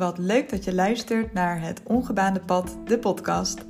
[0.00, 3.64] wat leuk dat je luistert naar het Ongebaande Pad, de podcast.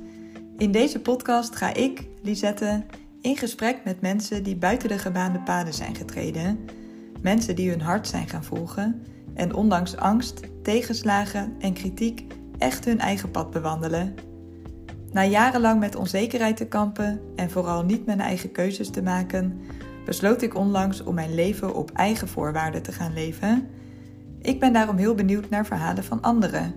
[0.57, 2.83] In deze podcast ga ik, Lisette,
[3.21, 6.59] in gesprek met mensen die buiten de gebaande paden zijn getreden.
[7.21, 9.01] Mensen die hun hart zijn gaan volgen
[9.33, 12.25] en ondanks angst, tegenslagen en kritiek
[12.57, 14.15] echt hun eigen pad bewandelen.
[15.11, 19.61] Na jarenlang met onzekerheid te kampen en vooral niet mijn eigen keuzes te maken,
[20.05, 23.69] besloot ik onlangs om mijn leven op eigen voorwaarden te gaan leven.
[24.41, 26.73] Ik ben daarom heel benieuwd naar verhalen van anderen.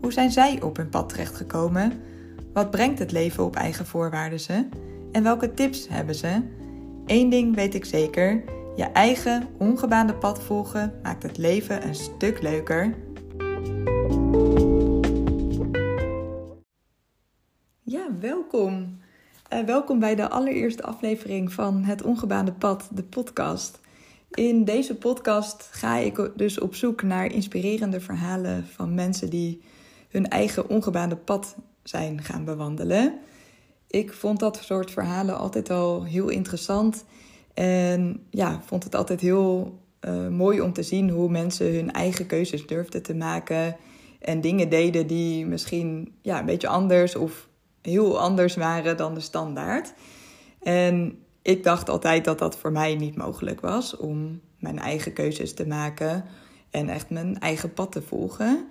[0.00, 1.92] Hoe zijn zij op hun pad terechtgekomen?
[2.52, 4.68] Wat brengt het leven op eigen voorwaarden ze?
[5.12, 6.42] En welke tips hebben ze?
[7.06, 8.44] Eén ding weet ik zeker:
[8.76, 12.94] je eigen ongebaande pad volgen maakt het leven een stuk leuker.
[17.82, 18.98] Ja, welkom.
[19.52, 23.80] Uh, welkom bij de allereerste aflevering van Het Ongebaande Pad, de podcast.
[24.34, 29.62] In deze podcast ga ik dus op zoek naar inspirerende verhalen van mensen die
[30.08, 33.18] hun eigen ongebaande pad zijn gaan bewandelen.
[33.86, 37.04] Ik vond dat soort verhalen altijd al heel interessant.
[37.54, 42.26] En ja, vond het altijd heel uh, mooi om te zien hoe mensen hun eigen
[42.26, 43.76] keuzes durfden te maken.
[44.20, 47.48] En dingen deden die misschien ja, een beetje anders of
[47.82, 49.94] heel anders waren dan de standaard.
[50.62, 55.54] En ik dacht altijd dat dat voor mij niet mogelijk was om mijn eigen keuzes
[55.54, 56.24] te maken
[56.70, 58.68] en echt mijn eigen pad te volgen.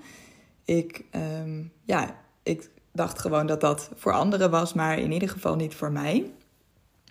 [0.66, 1.06] Ik,
[1.42, 5.76] um, ja, ik dacht gewoon dat dat voor anderen was, maar in ieder geval niet
[5.76, 6.32] voor mij.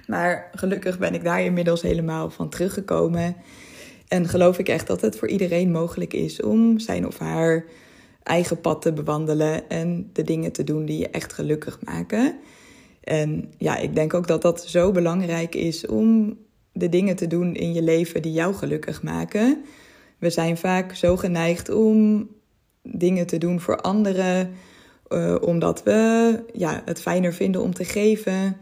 [0.07, 3.37] Maar gelukkig ben ik daar inmiddels helemaal van teruggekomen.
[4.09, 7.65] En geloof ik echt dat het voor iedereen mogelijk is om zijn of haar
[8.23, 12.39] eigen pad te bewandelen en de dingen te doen die je echt gelukkig maken.
[13.03, 16.39] En ja, ik denk ook dat dat zo belangrijk is om
[16.73, 19.65] de dingen te doen in je leven die jou gelukkig maken.
[20.19, 22.29] We zijn vaak zo geneigd om
[22.83, 24.51] dingen te doen voor anderen,
[25.09, 28.57] uh, omdat we ja, het fijner vinden om te geven.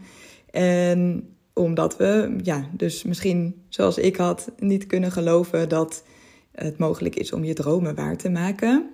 [0.51, 6.03] En omdat we, ja, dus misschien zoals ik had, niet kunnen geloven dat
[6.51, 8.89] het mogelijk is om je dromen waar te maken.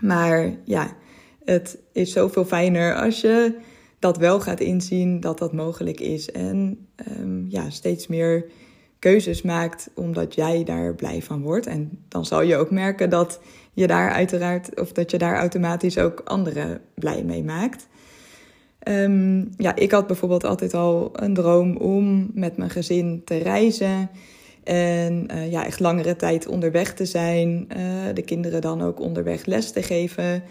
[0.00, 0.96] Maar ja,
[1.44, 3.58] het is zoveel fijner als je
[4.04, 6.30] dat wel gaat inzien dat dat mogelijk is.
[6.30, 6.86] En
[7.20, 8.46] um, ja, steeds meer
[8.98, 11.66] keuzes maakt omdat jij daar blij van wordt.
[11.66, 13.40] En dan zal je ook merken dat
[13.72, 17.88] je daar uiteraard, of dat je daar automatisch ook anderen blij mee maakt.
[18.88, 24.10] Um, ja, ik had bijvoorbeeld altijd al een droom om met mijn gezin te reizen.
[24.64, 27.68] En uh, ja, echt langere tijd onderweg te zijn.
[27.76, 30.42] Uh, de kinderen dan ook onderweg les te geven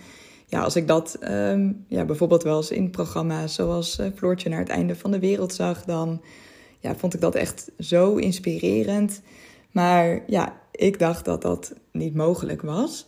[0.54, 4.60] ja, als ik dat um, ja, bijvoorbeeld wel eens in programma's zoals uh, Floortje naar
[4.60, 6.22] het einde van de wereld zag, dan
[6.80, 9.22] ja, vond ik dat echt zo inspirerend.
[9.72, 13.08] Maar ja, ik dacht dat dat niet mogelijk was.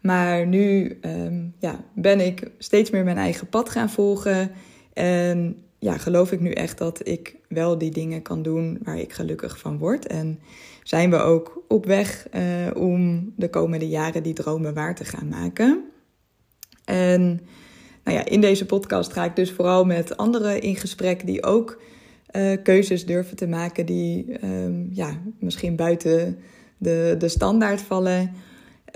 [0.00, 4.50] Maar nu um, ja, ben ik steeds meer mijn eigen pad gaan volgen.
[4.92, 9.12] En ja, geloof ik nu echt dat ik wel die dingen kan doen waar ik
[9.12, 10.06] gelukkig van word.
[10.06, 10.38] En
[10.82, 12.42] zijn we ook op weg uh,
[12.82, 15.89] om de komende jaren die dromen waar te gaan maken.
[16.90, 17.40] En
[18.04, 21.80] nou ja, in deze podcast ga ik dus vooral met anderen in gesprek die ook
[22.36, 26.38] uh, keuzes durven te maken die um, ja, misschien buiten
[26.78, 28.32] de, de standaard vallen.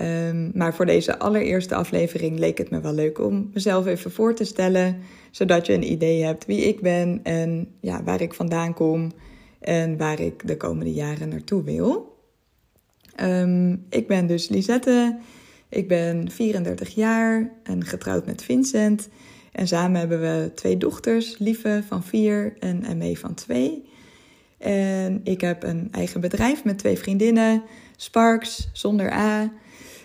[0.01, 4.33] Um, maar voor deze allereerste aflevering leek het me wel leuk om mezelf even voor
[4.33, 4.97] te stellen,
[5.31, 9.11] zodat je een idee hebt wie ik ben en ja, waar ik vandaan kom
[9.59, 12.17] en waar ik de komende jaren naartoe wil.
[13.21, 15.17] Um, ik ben dus Lisette.
[15.69, 19.09] Ik ben 34 jaar en getrouwd met Vincent.
[19.51, 23.89] En samen hebben we twee dochters, Lieve van 4 en Emme van 2.
[24.57, 27.63] En ik heb een eigen bedrijf met twee vriendinnen,
[27.95, 29.51] Sparks zonder A.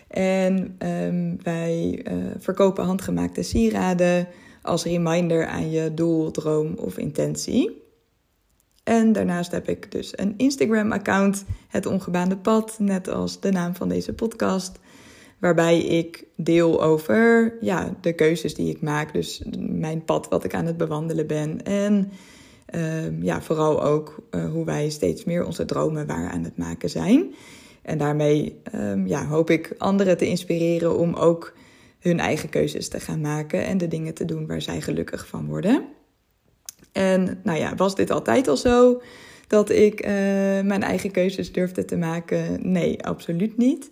[0.08, 4.28] En um, wij uh, verkopen handgemaakte sieraden
[4.62, 7.82] als reminder aan je doel, droom of intentie.
[8.84, 13.88] En daarnaast heb ik dus een Instagram-account, Het Ongebaande Pad, net als de naam van
[13.88, 14.78] deze podcast
[15.40, 19.12] waarbij ik deel over ja, de keuzes die ik maak.
[19.12, 21.64] Dus mijn pad wat ik aan het bewandelen ben.
[21.64, 22.12] En
[22.74, 26.90] uh, ja, vooral ook uh, hoe wij steeds meer onze dromen waar aan het maken
[26.90, 27.34] zijn.
[27.82, 31.52] En daarmee um, ja, hoop ik anderen te inspireren om ook
[31.98, 35.46] hun eigen keuzes te gaan maken en de dingen te doen waar zij gelukkig van
[35.46, 35.84] worden.
[36.92, 39.02] En nou ja, was dit altijd al zo
[39.46, 40.10] dat ik uh,
[40.60, 42.72] mijn eigen keuzes durfde te maken?
[42.72, 43.90] Nee, absoluut niet.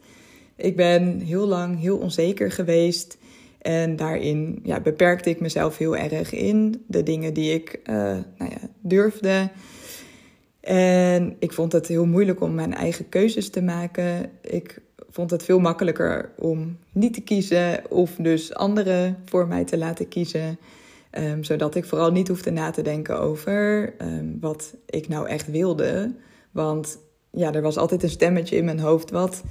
[0.58, 3.18] Ik ben heel lang heel onzeker geweest.
[3.58, 7.94] En daarin ja, beperkte ik mezelf heel erg in de dingen die ik uh,
[8.38, 9.50] nou ja, durfde.
[10.60, 14.30] En ik vond het heel moeilijk om mijn eigen keuzes te maken.
[14.42, 19.78] Ik vond het veel makkelijker om niet te kiezen of dus anderen voor mij te
[19.78, 20.58] laten kiezen.
[21.18, 25.50] Um, zodat ik vooral niet hoefde na te denken over um, wat ik nou echt
[25.50, 26.14] wilde.
[26.50, 26.98] Want
[27.30, 29.42] ja, er was altijd een stemmetje in mijn hoofd wat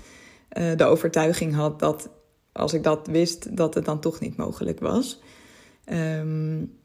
[0.49, 2.09] de overtuiging had dat
[2.57, 5.21] als ik dat wist, dat het dan toch niet mogelijk was.
[6.19, 6.75] Um,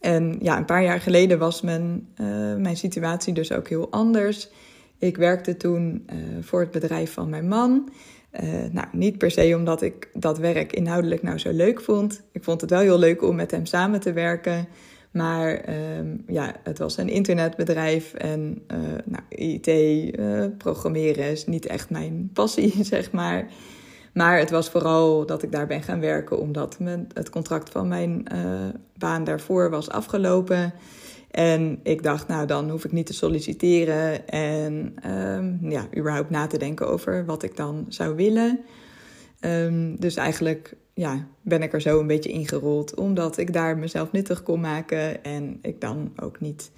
[0.00, 2.26] en ja, een paar jaar geleden was mijn, uh,
[2.56, 4.50] mijn situatie dus ook heel anders.
[4.98, 7.88] Ik werkte toen uh, voor het bedrijf van mijn man.
[8.72, 12.22] Nou, niet per se omdat ik dat werk inhoudelijk nou zo leuk vond.
[12.32, 14.68] Ik vond het wel heel leuk om met hem samen te werken.
[15.14, 15.68] Maar
[15.98, 21.90] um, ja, het was een internetbedrijf en uh, nou, IT, uh, programmeren is niet echt
[21.90, 23.46] mijn passie, zeg maar.
[24.12, 26.78] Maar het was vooral dat ik daar ben gaan werken omdat
[27.12, 30.72] het contract van mijn uh, baan daarvoor was afgelopen.
[31.30, 36.46] En ik dacht, nou dan hoef ik niet te solliciteren en um, ja, überhaupt na
[36.46, 38.60] te denken over wat ik dan zou willen.
[39.40, 44.12] Um, dus eigenlijk ja, ben ik er zo een beetje ingerold, omdat ik daar mezelf
[44.12, 46.70] nuttig kon maken en ik dan ook niet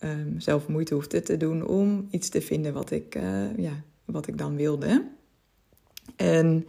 [0.00, 4.26] um, zelf moeite hoefde te doen om iets te vinden wat ik, uh, ja, wat
[4.26, 5.06] ik dan wilde.
[6.16, 6.66] En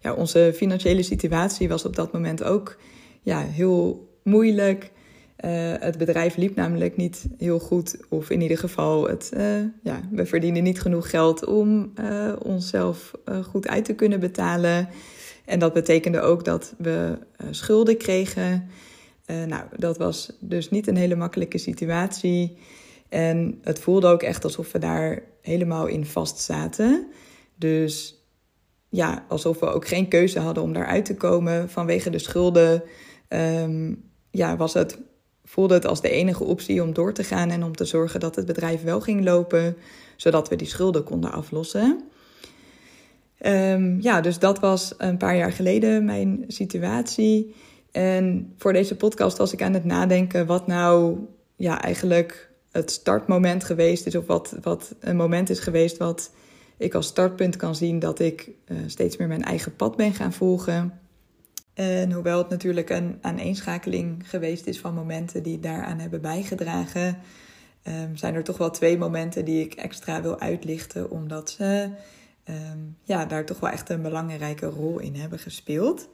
[0.00, 2.76] ja, onze financiële situatie was op dat moment ook
[3.22, 4.90] ja, heel moeilijk.
[5.44, 10.00] Uh, het bedrijf liep namelijk niet heel goed, of in ieder geval, het, uh, ja,
[10.10, 11.92] we verdienen niet genoeg geld om
[12.38, 13.12] onszelf
[13.42, 14.88] goed uit te kunnen betalen.
[15.44, 17.18] En dat betekende ook dat we
[17.50, 18.68] schulden kregen.
[19.26, 22.56] nou, dat was dus niet een hele makkelijke situatie.
[23.08, 27.06] En het voelde ook echt alsof we daar helemaal in vast zaten.
[27.56, 28.22] Dus
[28.88, 32.82] ja, alsof we ook geen keuze hadden om daaruit te komen vanwege de schulden.
[33.28, 34.98] Um, ja, was het,
[35.44, 38.36] voelde het als de enige optie om door te gaan en om te zorgen dat
[38.36, 39.76] het bedrijf wel ging lopen,
[40.16, 42.04] zodat we die schulden konden aflossen.
[43.46, 47.54] Um, ja, dus dat was een paar jaar geleden mijn situatie.
[47.92, 51.18] En voor deze podcast was ik aan het nadenken wat nou
[51.56, 56.30] ja, eigenlijk het startmoment geweest is, of wat, wat een moment is geweest wat
[56.76, 60.32] ik als startpunt kan zien dat ik uh, steeds meer mijn eigen pad ben gaan
[60.32, 60.98] volgen.
[61.74, 67.18] En hoewel het natuurlijk een aaneenschakeling geweest is van momenten die daaraan hebben bijgedragen,
[67.88, 71.88] um, zijn er toch wel twee momenten die ik extra wil uitlichten, omdat ze
[72.48, 76.08] um, ja, daar toch wel echt een belangrijke rol in hebben gespeeld.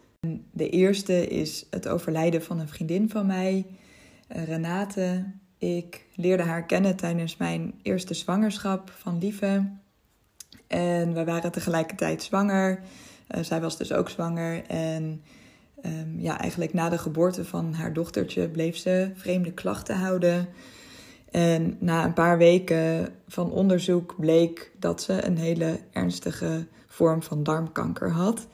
[0.52, 3.66] De eerste is het overlijden van een vriendin van mij,
[4.36, 5.24] uh, Renate.
[5.58, 9.68] Ik leerde haar kennen tijdens mijn eerste zwangerschap van Lieve.
[10.66, 12.80] En we waren tegelijkertijd zwanger.
[13.28, 14.66] Uh, zij was dus ook zwanger.
[14.66, 15.22] En
[15.86, 20.48] um, ja, eigenlijk na de geboorte van haar dochtertje bleef ze vreemde klachten houden.
[21.30, 27.42] En na een paar weken van onderzoek bleek dat ze een hele ernstige vorm van
[27.42, 28.46] darmkanker had.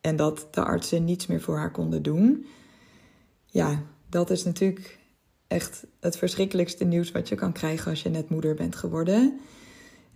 [0.00, 2.46] En dat de artsen niets meer voor haar konden doen.
[3.46, 4.98] Ja, dat is natuurlijk
[5.46, 9.40] echt het verschrikkelijkste nieuws wat je kan krijgen als je net moeder bent geworden.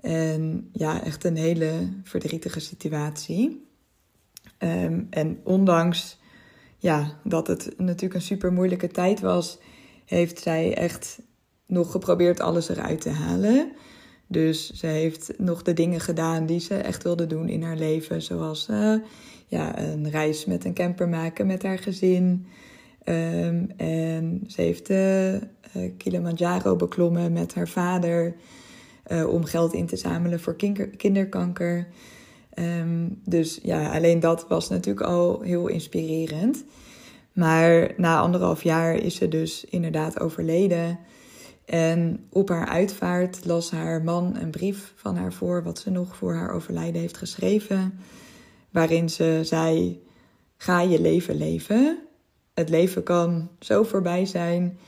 [0.00, 3.66] En ja, echt een hele verdrietige situatie.
[4.58, 6.20] Um, en ondanks
[6.78, 9.58] ja, dat het natuurlijk een super moeilijke tijd was,
[10.04, 11.20] heeft zij echt
[11.72, 13.72] nog geprobeerd alles eruit te halen.
[14.26, 18.22] Dus ze heeft nog de dingen gedaan die ze echt wilde doen in haar leven.
[18.22, 18.94] Zoals uh,
[19.46, 22.46] ja, een reis met een camper maken met haar gezin.
[23.04, 25.38] Um, en ze heeft de
[25.76, 28.34] uh, Kilimanjaro beklommen met haar vader.
[29.28, 31.86] Om geld in te zamelen voor kinder kinderkanker.
[32.54, 36.64] Um, dus ja, alleen dat was natuurlijk al heel inspirerend.
[37.32, 40.98] Maar na anderhalf jaar is ze dus inderdaad overleden.
[41.72, 46.16] En op haar uitvaart las haar man een brief van haar voor, wat ze nog
[46.16, 47.98] voor haar overlijden heeft geschreven.
[48.70, 50.02] Waarin ze zei:
[50.56, 51.98] Ga je leven leven.
[52.54, 54.78] Het leven kan zo voorbij zijn.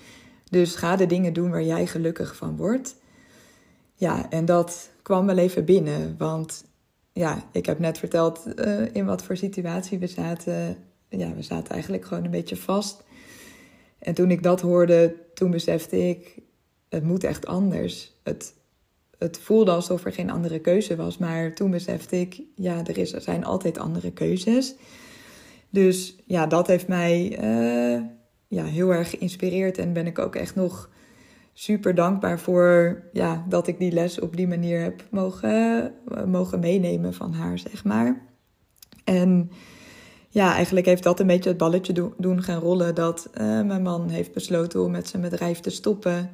[0.50, 2.96] Dus ga de dingen doen waar jij gelukkig van wordt.
[3.94, 6.14] Ja, en dat kwam wel even binnen.
[6.18, 6.64] Want
[7.12, 10.76] ja, ik heb net verteld uh, in wat voor situatie we zaten.
[11.08, 13.02] Ja, we zaten eigenlijk gewoon een beetje vast.
[13.98, 16.42] En toen ik dat hoorde, toen besefte ik,
[16.94, 18.12] het moet echt anders.
[18.22, 18.54] Het,
[19.18, 21.18] het voelde alsof er geen andere keuze was.
[21.18, 24.74] Maar toen besefte ik, ja, er, is, er zijn altijd andere keuzes.
[25.70, 28.02] Dus ja, dat heeft mij uh,
[28.48, 29.78] ja, heel erg geïnspireerd.
[29.78, 30.90] En ben ik ook echt nog
[31.52, 35.92] super dankbaar voor ja, dat ik die les op die manier heb mogen,
[36.26, 38.22] mogen meenemen van haar, zeg maar.
[39.04, 39.50] En
[40.28, 44.08] ja, eigenlijk heeft dat een beetje het balletje doen gaan rollen dat uh, mijn man
[44.08, 46.30] heeft besloten om met zijn bedrijf te stoppen.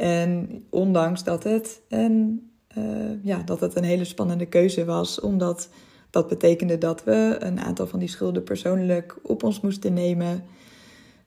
[0.00, 5.68] En ondanks dat het een, uh, ja, dat het een hele spannende keuze was, omdat
[6.10, 10.44] dat betekende dat we een aantal van die schulden persoonlijk op ons moesten nemen.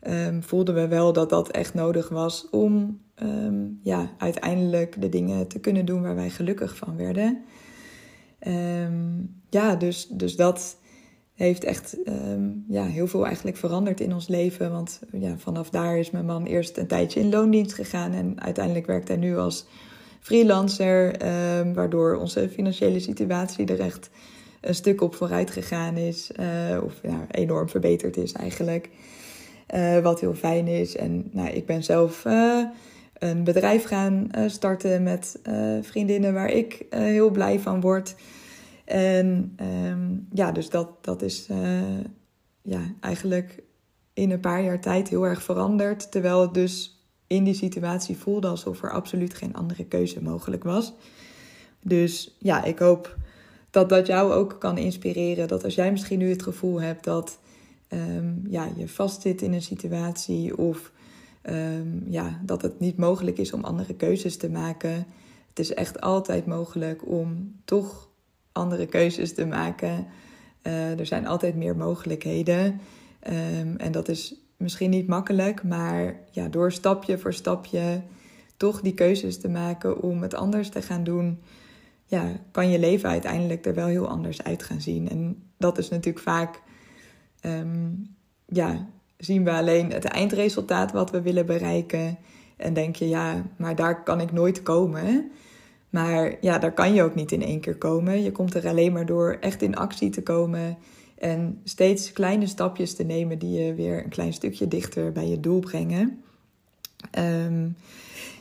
[0.08, 5.48] Um, voelden we wel dat dat echt nodig was om ehm, ja, uiteindelijk de dingen
[5.48, 7.44] te kunnen doen waar wij gelukkig van werden.
[9.50, 10.78] ja, dus, dus dat
[11.36, 11.98] heeft echt
[12.68, 14.72] ja, heel veel eigenlijk veranderd in ons leven.
[14.72, 18.86] Want ja, vanaf daar is mijn man eerst een tijdje in loondienst gegaan en uiteindelijk
[18.86, 19.66] werkt hij nu als
[20.20, 21.16] freelancer,
[21.60, 24.10] um, waardoor onze financiële situatie er echt
[24.62, 26.32] een stuk op vooruit gegaan is.
[26.40, 28.90] Uh, of ja, enorm verbeterd is eigenlijk.
[29.76, 30.96] Uh, wat heel fijn is.
[30.96, 32.66] En nou, ik ben zelf uh,
[33.18, 35.40] een bedrijf gaan starten met
[35.82, 38.16] vriendinnen waar ik heel blij van word.
[38.86, 41.48] En um, ja, dus dat, dat is
[42.62, 43.64] ja, eigenlijk
[44.14, 46.12] in een paar jaar tijd heel erg veranderd.
[46.12, 50.94] Terwijl het dus in die situatie voelde alsof er absoluut geen andere keuze mogelijk was.
[51.82, 53.18] Dus ja, ik hoop
[53.70, 55.48] dat dat jou ook kan inspireren.
[55.48, 57.40] Dat als jij misschien nu het gevoel hebt dat
[57.90, 60.92] um, ja, je vastzit in een situatie of
[61.44, 65.06] um, ja, dat het niet mogelijk is om andere keuzes te maken.
[65.50, 68.10] Het is echt altijd mogelijk om toch
[68.54, 70.08] andere keuzes te maken.
[70.64, 72.80] Uh, er zijn altijd meer mogelijkheden.
[73.30, 78.02] Um, en dat is misschien niet makkelijk, maar ja, door stapje voor stapje
[78.58, 81.40] toch die keuzes te maken om het anders te gaan doen,
[82.06, 85.10] ja, kan je leven uiteindelijk er wel heel anders uit gaan zien.
[85.10, 86.62] En dat is natuurlijk vaak,
[87.46, 92.18] um, ja, zien we alleen het eindresultaat wat we willen bereiken.
[92.58, 95.32] En denk je, ja, maar daar kan ik nooit komen.
[95.94, 98.24] Maar ja, daar kan je ook niet in één keer komen.
[98.24, 100.78] Je komt er alleen maar door echt in actie te komen
[101.18, 105.40] en steeds kleine stapjes te nemen die je weer een klein stukje dichter bij je
[105.40, 106.24] doel brengen.
[107.12, 107.68] Ehm,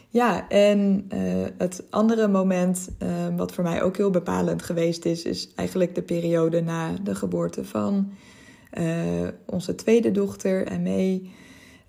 [0.09, 5.23] ja, en uh, het andere moment, uh, wat voor mij ook heel bepalend geweest is,
[5.23, 8.13] is eigenlijk de periode na de geboorte van
[8.79, 11.31] uh, onze tweede dochter en mee.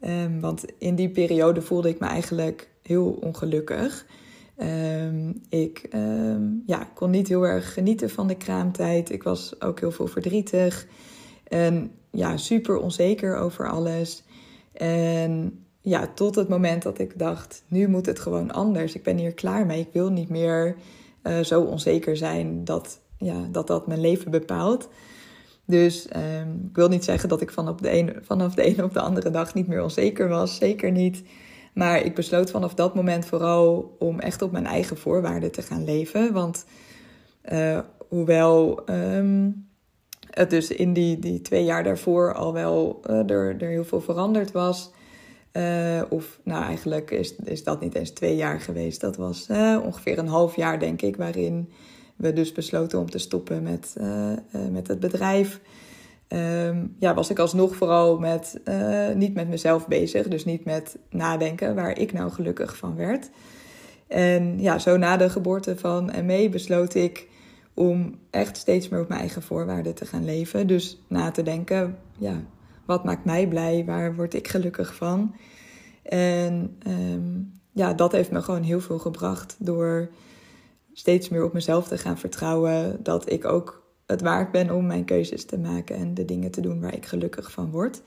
[0.06, 4.06] Um, want in die periode voelde ik me eigenlijk heel ongelukkig.
[4.58, 9.12] Um, ik um, ja, kon niet heel erg genieten van de kraamtijd.
[9.12, 10.88] Ik was ook heel veel verdrietig.
[11.48, 14.24] En ja, super onzeker over alles.
[14.74, 18.96] En ja, tot het moment dat ik dacht, nu moet het gewoon anders.
[18.96, 19.80] Ik ben hier klaar mee.
[19.80, 20.76] Ik wil niet meer
[21.24, 24.90] uh, zo onzeker zijn dat, ja, dat dat mijn leven bepaalt.
[25.66, 28.94] Dus um, ik wil niet zeggen dat ik vanaf de, ene, vanaf de ene op
[28.94, 30.56] de andere dag niet meer onzeker was.
[30.56, 31.24] Zeker niet.
[31.74, 35.84] Maar ik besloot vanaf dat moment vooral om echt op mijn eigen voorwaarden te gaan
[35.84, 36.34] leven.
[36.34, 36.66] Want
[37.52, 39.68] uh, hoewel um,
[40.30, 44.02] het dus in die, die twee jaar daarvoor al wel uh, er, er heel veel
[44.02, 44.92] veranderd was.
[45.54, 49.02] Uh, of nou, eigenlijk is, is dat niet eens twee jaar geweest.
[49.02, 49.48] Dat was
[49.84, 51.72] ongeveer een half jaar, denk ik, waarin
[52.16, 53.96] we dus besloten om te stoppen met,
[54.72, 55.60] met het bedrijf.
[56.34, 60.28] Um, ja, was ik alsnog vooral met, uh, niet met mezelf bezig.
[60.28, 63.30] Dus niet met nadenken waar ik nou gelukkig van werd.
[64.08, 67.28] En ja, zo na de geboorte van ME besloot ik
[67.74, 70.68] om echt steeds meer op mijn eigen voorwaarden te gaan leven.
[70.68, 72.44] Dus na te denken, ja,
[72.86, 73.86] wat maakt mij blij?
[73.86, 75.36] Waar word ik gelukkig van?
[76.04, 80.10] En um, ja, dat heeft me gewoon heel veel gebracht door
[80.94, 83.04] steeds meer op mezelf te gaan vertrouwen.
[83.04, 83.83] Dat ik ook
[84.14, 87.06] het waard ben om mijn keuzes te maken en de dingen te doen waar ik
[87.06, 88.02] gelukkig van word.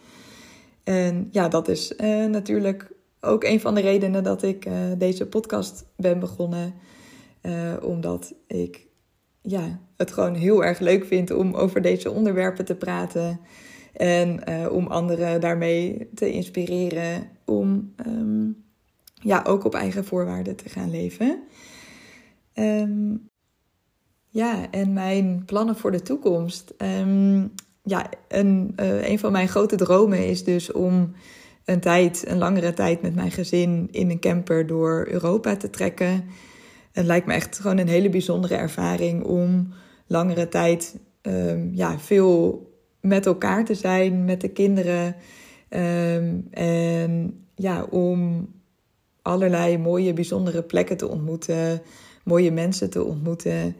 [0.84, 5.26] En ja, dat is uh, natuurlijk ook een van de redenen dat ik uh, deze
[5.26, 6.74] podcast ben begonnen.
[7.42, 8.86] Uh, omdat ik
[9.42, 13.40] ja, het gewoon heel erg leuk vind om over deze onderwerpen te praten.
[13.92, 18.64] En om anderen daarmee te inspireren om um,
[19.14, 21.42] ja, ook op eigen voorwaarden te gaan leven.
[22.54, 23.28] Um,
[24.36, 26.74] ja, en mijn plannen voor de toekomst.
[26.78, 27.52] Um,
[27.82, 31.12] ja, een, uh, een van mijn grote dromen is dus om
[31.64, 36.24] een tijd, een langere tijd met mijn gezin in een camper door Europa te trekken.
[36.92, 39.68] Het lijkt me echt gewoon een hele bijzondere ervaring om
[40.06, 42.66] langere tijd um, ja, veel
[43.00, 45.16] met elkaar te zijn, met de kinderen.
[45.68, 48.48] Um, en ja, om
[49.22, 51.82] allerlei mooie, bijzondere plekken te ontmoeten,
[52.24, 53.76] mooie mensen te ontmoeten.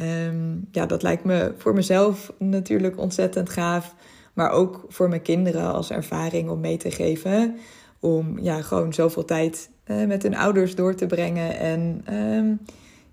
[0.00, 3.94] Um, ja, dat lijkt me voor mezelf natuurlijk ontzettend gaaf.
[4.32, 7.56] Maar ook voor mijn kinderen als ervaring om mee te geven.
[8.00, 11.58] Om ja, gewoon zoveel tijd uh, met hun ouders door te brengen.
[11.58, 12.60] En um,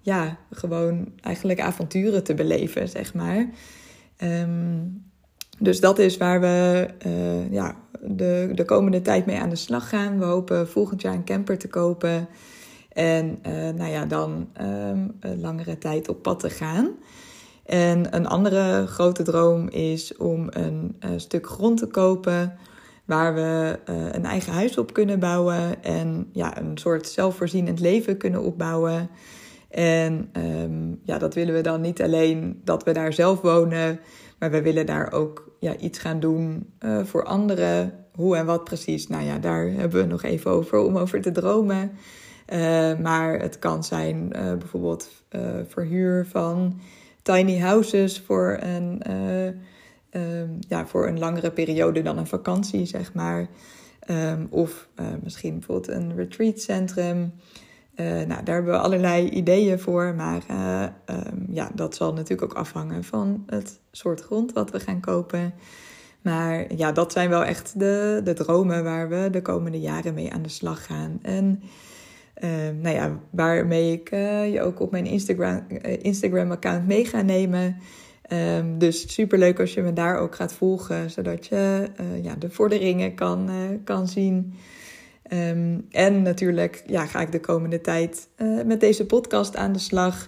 [0.01, 3.49] ja, gewoon eigenlijk avonturen te beleven, zeg maar.
[4.23, 5.05] Um,
[5.59, 9.89] dus dat is waar we uh, ja, de, de komende tijd mee aan de slag
[9.89, 10.19] gaan.
[10.19, 12.27] We hopen volgend jaar een camper te kopen.
[12.97, 16.89] En uh, nou ja, dan um, een langere tijd op pad te gaan.
[17.65, 22.53] En een andere grote droom is om een, een stuk grond te kopen
[23.05, 28.17] waar we uh, een eigen huis op kunnen bouwen en ja, een soort zelfvoorzienend leven
[28.17, 29.09] kunnen opbouwen.
[29.69, 30.29] En
[30.61, 33.99] um, ja, dat willen we dan niet alleen dat we daar zelf wonen,
[34.39, 36.73] maar we willen daar ook ja, iets gaan doen
[37.03, 37.93] voor anderen.
[38.15, 41.31] Hoe en wat precies, nou ja, daar hebben we nog even over om over te
[41.31, 41.91] dromen.
[42.53, 45.09] Uh, maar het kan zijn bijvoorbeeld
[45.67, 46.79] verhuur van
[47.21, 49.01] tiny houses voor een
[50.11, 53.47] um, ja, voor een langere periode dan een vakantie, zeg maar.
[54.09, 54.87] Um, of
[55.23, 57.33] misschien bijvoorbeeld een retreatcentrum.
[57.95, 60.15] Nou, daar hebben we allerlei ideeën voor.
[60.15, 60.41] Maar
[61.09, 65.53] um, ja, dat zal natuurlijk ook afhangen van het soort grond wat we gaan kopen.
[66.21, 70.33] Maar ja, dat zijn wel echt de, de dromen waar we de komende jaren mee
[70.33, 71.19] aan de slag gaan.
[71.21, 71.61] En
[72.81, 74.09] nou ja, waarmee ik
[74.51, 75.65] je ook op mijn Instagram,
[76.01, 77.77] Instagram-account mee ga nemen.
[78.57, 82.49] Um, dus superleuk als je me daar ook gaat volgen, zodat je uh, ja, de
[82.49, 83.49] vorderingen kan,
[83.83, 84.53] kan zien.
[85.33, 88.27] Um, en natuurlijk ja, ga ik de komende tijd
[88.65, 90.27] met deze podcast aan de slag.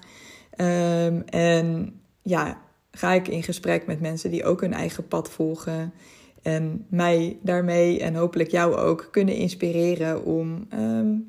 [1.25, 2.61] En ja,
[2.91, 5.93] ga ik in gesprek met mensen die ook hun eigen pad volgen.
[6.41, 10.67] En mij daarmee en hopelijk jou ook kunnen inspireren om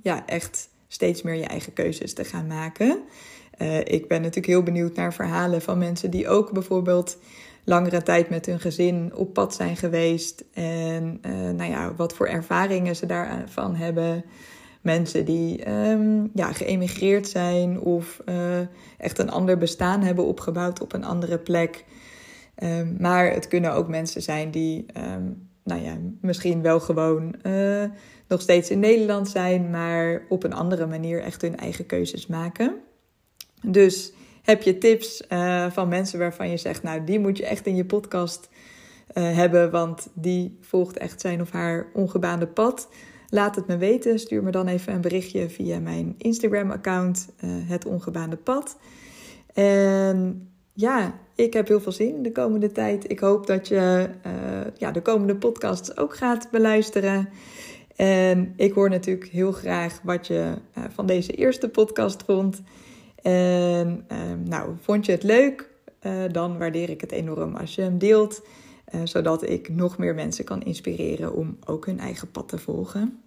[0.02, 3.02] ja, echt steeds meer je eigen keuzes te gaan maken.
[3.58, 7.18] Uh, ik ben natuurlijk heel benieuwd naar verhalen van mensen die ook bijvoorbeeld
[7.64, 10.44] langere tijd met hun gezin op pad zijn geweest.
[10.52, 14.24] En uh, nou ja, wat voor ervaringen ze daarvan hebben.
[14.80, 18.58] Mensen die um, ja, geëmigreerd zijn of uh,
[18.98, 21.84] echt een ander bestaan hebben opgebouwd op een andere plek.
[22.62, 27.34] Um, maar het kunnen ook mensen zijn die um, nou ja, misschien wel gewoon
[28.28, 32.74] nog steeds in Nederland zijn, maar op een andere manier echt hun eigen keuzes maken.
[33.62, 34.12] Dus
[34.42, 37.76] heb je tips uh, van mensen waarvan je zegt, nou die moet je echt in
[37.76, 38.48] je podcast
[39.14, 42.88] uh, hebben, want die volgt echt zijn of haar ongebaande pad.
[43.28, 44.18] Laat het me weten.
[44.18, 48.78] Stuur me dan even een berichtje via mijn Instagram-account, het ongebaande pad.
[49.54, 50.49] En
[50.80, 53.10] ja, ik heb heel veel zin de komende tijd.
[53.10, 54.08] Ik hoop dat je
[54.78, 57.28] ja, de komende podcasts ook gaat beluisteren.
[57.96, 60.54] En ik hoor natuurlijk heel graag wat je
[60.88, 62.62] van deze eerste podcast vond.
[63.22, 65.68] En ehm, nou, vond je het leuk?
[66.32, 68.42] Dan waardeer ik het enorm als je hem deelt,
[69.04, 73.22] zodat ik nog meer mensen kan inspireren om ook hun eigen pad te volgen.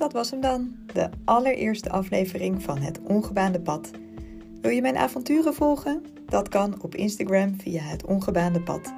[0.00, 3.90] Dat was hem dan, de allereerste aflevering van Het Ongebaande Pad.
[4.60, 6.02] Wil je mijn avonturen volgen?
[6.26, 8.92] Dat kan op Instagram via Het Ongebaande Pad.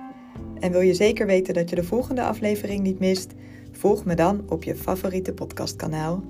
[0.59, 3.33] En wil je zeker weten dat je de volgende aflevering niet mist?
[3.73, 6.23] Volg me dan op je favoriete podcastkanaal.